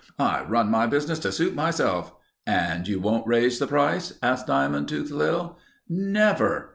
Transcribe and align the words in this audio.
"I 0.17 0.41
run 0.43 0.71
my 0.71 0.87
business 0.87 1.19
to 1.19 1.31
suit 1.31 1.53
myself...." 1.53 2.15
"And 2.47 2.87
you 2.87 2.99
won't 2.99 3.27
raise 3.27 3.59
the 3.59 3.67
price?" 3.67 4.17
asked 4.23 4.47
Diamond 4.47 4.87
Tooth 4.87 5.11
Lil. 5.11 5.59
"Never!" 5.87 6.69